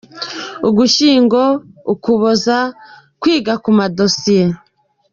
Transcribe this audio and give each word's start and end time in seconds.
Ugushyingo– 0.67 1.41
Ukuboza: 1.93 2.57
Kwiga 3.21 3.53
ku 3.63 3.69
madosiye;. 3.77 4.45